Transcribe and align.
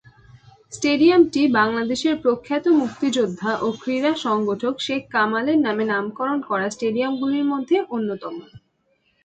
স্টেডিয়ামটি 0.71 1.41
বাংলাদেশের 1.59 2.15
প্রখ্যাত 2.23 2.65
মুক্তিযোদ্ধা 2.79 3.51
ও 3.61 3.67
ক্রীড়া 3.81 4.13
সংগঠক 4.25 4.73
শেখ 4.79 5.01
কামালের 5.11 5.57
নামে 5.59 5.83
নামকরণ 5.85 6.37
করা 6.49 6.67
স্টেডিয়াম 6.69 7.13
গুলির 7.21 7.45
মধ্যে 7.45 7.77
অন্যতম। 7.89 8.35